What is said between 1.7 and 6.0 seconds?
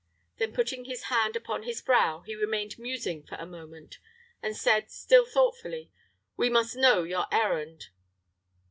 brow, he remained musing for a moment, and said, still thoughtfully,